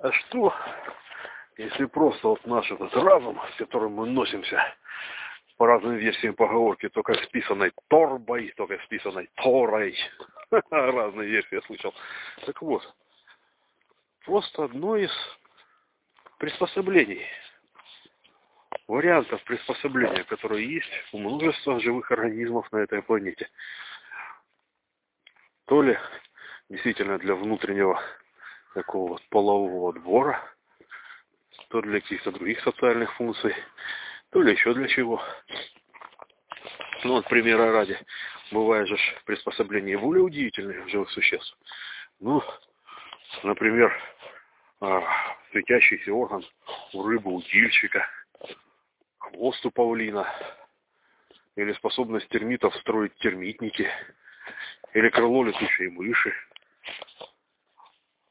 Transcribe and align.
А 0.00 0.12
что, 0.12 0.54
если 1.56 1.86
просто 1.86 2.28
вот 2.28 2.46
наш 2.46 2.70
этот 2.70 2.94
разум, 2.94 3.40
с 3.54 3.56
которым 3.56 3.94
мы 3.94 4.06
носимся 4.06 4.62
по 5.56 5.66
разным 5.66 5.96
версиям 5.96 6.34
поговорки, 6.34 6.88
только 6.88 7.14
списанной 7.14 7.72
торбой, 7.88 8.52
только 8.56 8.78
списанной 8.84 9.28
торой, 9.34 9.96
разные 10.70 11.28
версии 11.28 11.56
я 11.56 11.62
слышал. 11.62 11.92
Так 12.46 12.62
вот, 12.62 12.94
просто 14.24 14.64
одно 14.64 14.96
из 14.96 15.10
приспособлений, 16.38 17.26
вариантов 18.86 19.42
приспособления, 19.42 20.22
которые 20.22 20.74
есть 20.74 20.92
у 21.12 21.18
множества 21.18 21.80
живых 21.80 22.12
организмов 22.12 22.70
на 22.70 22.78
этой 22.78 23.02
планете. 23.02 23.50
То 25.64 25.82
ли 25.82 25.98
действительно 26.68 27.18
для 27.18 27.34
внутреннего 27.34 28.00
такого 28.74 29.12
вот 29.12 29.22
полового 29.30 29.90
отбора, 29.90 30.42
то 31.68 31.80
для 31.80 32.00
каких-то 32.00 32.32
других 32.32 32.60
социальных 32.60 33.14
функций, 33.14 33.54
то 34.30 34.42
ли 34.42 34.52
еще 34.52 34.74
для 34.74 34.88
чего. 34.88 35.22
Ну, 37.04 37.14
вот 37.14 37.28
примера 37.28 37.72
ради, 37.72 37.98
бывает 38.50 38.88
же 38.88 38.96
приспособление 39.24 39.98
более 39.98 40.22
удивительных 40.22 40.88
живых 40.88 41.10
существ. 41.10 41.56
Ну, 42.20 42.42
например, 43.44 43.92
а, 44.80 45.02
светящийся 45.50 46.12
орган 46.12 46.44
у 46.92 47.02
рыбы, 47.02 47.32
у 47.32 47.42
дильчика, 47.42 48.08
хвост 49.18 49.64
у 49.64 49.70
павлина, 49.70 50.26
или 51.56 51.72
способность 51.72 52.28
термитов 52.28 52.74
строить 52.76 53.14
термитники, 53.16 53.90
или 54.94 55.08
крыло 55.08 55.44
летучей 55.44 55.88
мыши. 55.88 56.32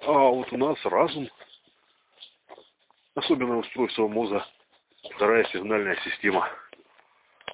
А 0.00 0.12
вот 0.12 0.52
у 0.52 0.56
нас 0.56 0.78
разум, 0.84 1.28
особенно 3.14 3.58
устройство 3.58 4.08
мозга, 4.08 4.46
вторая 5.14 5.44
сигнальная 5.44 5.96
система. 6.04 6.48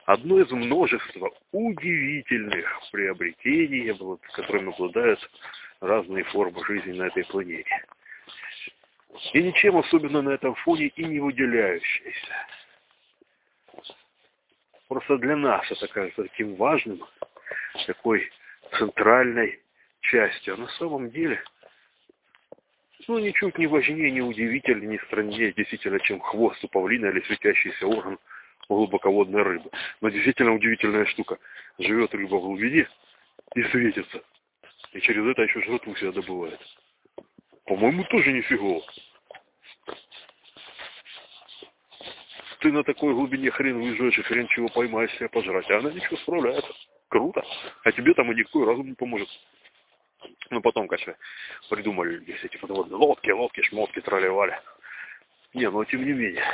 Одно 0.06 0.40
из 0.40 0.50
множества 0.50 1.30
удивительных 1.52 2.66
приобретений, 2.92 3.96
которыми 4.32 4.72
обладают 4.72 5.20
разные 5.80 6.24
формы 6.24 6.64
жизни 6.66 6.92
на 6.92 7.04
этой 7.04 7.24
планете 7.24 7.84
и 9.32 9.42
ничем 9.42 9.76
особенно 9.76 10.22
на 10.22 10.30
этом 10.30 10.54
фоне 10.56 10.86
и 10.86 11.04
не 11.04 11.20
выделяющаяся. 11.20 12.34
Просто 14.88 15.18
для 15.18 15.36
нас 15.36 15.70
это 15.70 15.88
кажется 15.88 16.22
таким 16.24 16.56
важным, 16.56 17.02
такой 17.86 18.30
центральной 18.78 19.60
частью. 20.00 20.54
А 20.54 20.56
на 20.58 20.68
самом 20.68 21.10
деле, 21.10 21.42
ну, 23.08 23.18
ничуть 23.18 23.58
не 23.58 23.66
важнее, 23.66 24.10
не 24.10 24.20
удивительнее, 24.20 24.88
не 24.88 24.98
страннее 25.06 25.52
действительно, 25.52 26.00
чем 26.00 26.20
хвост 26.20 26.62
у 26.64 26.68
павлина 26.68 27.06
или 27.06 27.20
светящийся 27.20 27.86
орган 27.86 28.18
глубоководной 28.68 29.42
рыбы. 29.42 29.70
Но 30.00 30.08
действительно 30.08 30.54
удивительная 30.54 31.04
штука. 31.06 31.38
Живет 31.78 32.14
рыба 32.14 32.36
в 32.36 32.42
глубине 32.42 32.88
и 33.54 33.62
светится. 33.64 34.22
И 34.92 35.00
через 35.00 35.26
это 35.26 35.42
еще 35.42 35.60
жратву 35.62 35.94
себя 35.96 36.12
добывает. 36.12 36.60
По-моему, 37.66 38.04
тоже 38.04 38.32
нифигово. 38.32 38.82
Ты 42.60 42.72
на 42.72 42.82
такой 42.84 43.12
глубине 43.12 43.50
хрен 43.50 43.80
выжжешь 43.80 44.18
и 44.18 44.22
хрен 44.22 44.46
чего 44.48 44.68
поймаешь 44.68 45.12
себя 45.16 45.28
пожрать. 45.28 45.70
А 45.70 45.78
она 45.78 45.90
ничего 45.90 46.16
справляется. 46.18 46.72
Круто. 47.08 47.44
А 47.84 47.92
тебе 47.92 48.14
там 48.14 48.32
и 48.32 48.34
никакой 48.34 48.64
разум 48.64 48.86
не 48.86 48.94
поможет. 48.94 49.28
Ну, 50.50 50.60
потом, 50.60 50.88
конечно, 50.88 51.16
придумали 51.70 52.18
здесь 52.18 52.42
эти 52.44 52.56
подводные 52.56 52.96
лодки, 52.96 53.30
лодки, 53.30 53.62
шмотки, 53.62 54.00
тролливали. 54.00 54.58
Не, 55.54 55.70
но 55.70 55.84
тем 55.84 56.04
не 56.04 56.12
менее. 56.12 56.44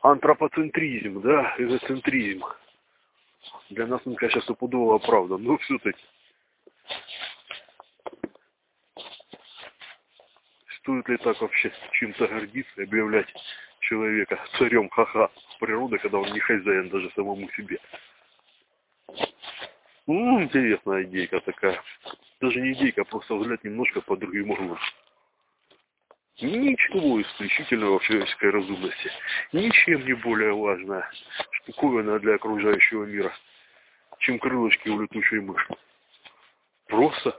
Антропоцентризм, 0.00 1.20
да, 1.20 1.54
эгоцентризм. 1.58 2.44
Для 3.70 3.86
нас 3.86 4.00
он, 4.04 4.14
конечно, 4.14 4.40
стопудово 4.42 4.98
правда, 4.98 5.36
но 5.36 5.56
все-таки 5.58 6.00
Стоит 10.84 11.08
ли 11.08 11.16
так 11.16 11.40
вообще 11.40 11.72
чем-то 11.92 12.26
гордиться 12.26 12.82
и 12.82 12.84
объявлять 12.84 13.32
человека 13.80 14.38
царем 14.58 14.90
ха-ха 14.90 15.30
природы, 15.58 15.96
когда 15.96 16.18
он 16.18 16.30
не 16.30 16.40
хозяин 16.40 16.90
даже 16.90 17.10
самому 17.16 17.48
себе? 17.52 17.78
Ну, 20.06 20.42
интересная 20.42 21.04
идейка 21.04 21.40
такая. 21.40 21.82
Даже 22.44 22.60
не 22.60 22.74
идейка, 22.74 23.00
а 23.00 23.04
просто 23.04 23.36
взгляд 23.36 23.64
немножко 23.64 24.02
по 24.02 24.18
другим 24.18 24.50
углом. 24.50 24.78
Ничего 26.42 27.22
исключительного 27.22 27.98
в 27.98 28.02
человеческой 28.02 28.50
разумности. 28.50 29.10
Ничем 29.52 30.04
не 30.04 30.12
более 30.12 30.52
важная 30.52 31.10
штуковина 31.52 32.18
для 32.18 32.34
окружающего 32.34 33.04
мира, 33.04 33.32
чем 34.18 34.38
крылышки 34.38 34.90
у 34.90 35.00
летучей 35.00 35.40
мыши. 35.40 35.74
Просто 36.86 37.34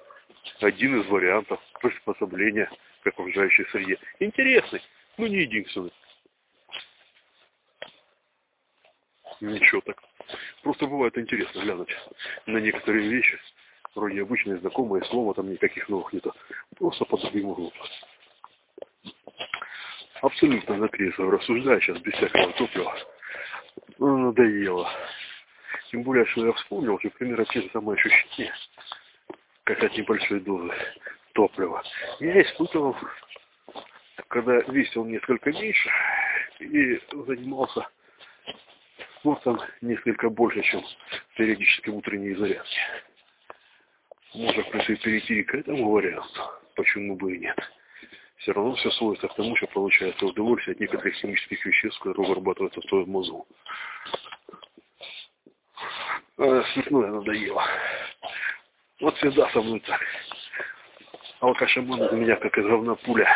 один 0.61 0.99
из 0.99 1.05
вариантов 1.05 1.59
приспособления 1.79 2.67
к 3.03 3.07
окружающей 3.07 3.65
среде. 3.65 3.99
Интересный, 4.19 4.81
но 5.19 5.27
не 5.27 5.41
единственный. 5.41 5.93
Ничего 9.39 9.81
так. 9.81 10.01
Просто 10.63 10.87
бывает 10.87 11.15
интересно 11.15 11.61
глянуть 11.61 11.95
на 12.47 12.57
некоторые 12.57 13.07
вещи, 13.07 13.37
вроде 13.95 14.21
обычные 14.21 14.57
знакомые 14.57 15.03
слова, 15.05 15.33
там 15.33 15.49
никаких 15.49 15.87
новых 15.89 16.11
нету. 16.13 16.33
Просто 16.77 17.05
под 17.05 17.21
другим 17.21 17.49
углом. 17.49 17.71
Абсолютно 20.21 20.77
на 20.77 20.87
трезво 20.87 21.31
рассуждаю 21.31 21.81
сейчас 21.81 21.99
без 21.99 22.13
всякого 22.13 22.51
топлива. 22.53 22.95
Ну, 23.97 24.17
надоело. 24.17 24.89
Тем 25.91 26.03
более, 26.03 26.25
что 26.25 26.45
я 26.45 26.53
вспомнил, 26.53 26.99
что 26.99 27.09
примерно 27.11 27.45
те 27.45 27.61
же 27.61 27.69
самые 27.71 27.95
ощущения, 27.95 28.53
как 29.63 29.83
от 29.83 29.97
небольшой 29.97 30.39
дозы 30.41 30.73
топлива, 31.33 31.83
я 32.19 32.41
испытывал, 32.41 32.95
когда 34.27 34.53
весил 34.61 35.05
несколько 35.05 35.51
меньше 35.51 35.89
и 36.59 36.99
занимался 37.25 37.87
спортом 39.19 39.59
несколько 39.81 40.29
больше, 40.29 40.61
чем 40.63 40.83
периодически 41.35 41.89
утренние 41.89 42.37
зарядки. 42.37 42.77
Можно, 44.35 44.63
в 44.63 44.69
перейти 44.69 45.43
к 45.43 45.55
этому 45.55 45.91
варианту. 45.91 46.41
Почему 46.75 47.15
бы 47.15 47.35
и 47.35 47.39
нет. 47.39 47.57
Все 48.37 48.51
равно 48.51 48.75
все 48.75 48.91
сводится 48.91 49.29
к 49.29 49.35
тому, 49.35 49.55
что 49.55 49.67
получается 49.67 50.25
удовольствие 50.25 50.73
от 50.73 50.81
некоторых 50.81 51.15
химических 51.15 51.65
веществ, 51.65 51.99
которые 51.99 52.27
вырабатываются 52.27 52.81
в 52.81 52.85
твоем 52.85 53.09
мозгу. 53.09 53.47
А, 56.37 56.63
смешное 56.73 57.11
надоело. 57.11 57.63
Вот 58.99 59.15
всегда 59.17 59.49
со 59.51 59.61
мной 59.61 59.79
так. 59.79 60.01
Алкашемон 61.39 62.01
у 62.01 62.15
меня 62.17 62.35
как 62.35 62.57
из 62.57 62.65
говна 62.65 62.95
пуля. 62.95 63.29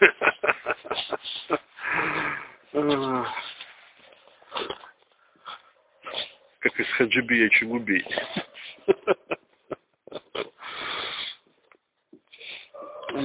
Как 6.60 6.78
из 6.78 6.86
хаджибия 6.92 7.48
чебубей. 7.50 8.06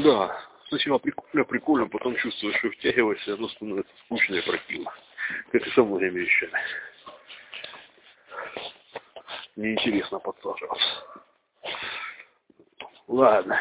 Да, 0.07 0.40
сначала 0.69 1.00
прикольно, 1.00 1.44
прикольно, 1.44 1.90
потом 1.90 2.16
чувствуешь, 2.16 2.57
что 2.59 2.69
втягиваешься, 2.69 3.34
оно 3.34 3.50
становится 3.50 3.91
скучно 4.06 4.35
и 4.35 4.41
противно. 4.41 4.94
Как 5.51 5.68
и 5.68 5.69
со 5.72 5.84
многими 5.84 6.19
вещами. 6.19 6.53
Неинтересно 9.57 10.19
подсаживаться. 10.19 11.03
Ладно. 13.09 13.59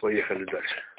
Поехали 0.00 0.44
дальше. 0.46 0.91